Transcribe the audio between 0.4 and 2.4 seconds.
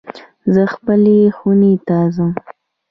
زه خپلی خونی ته ځم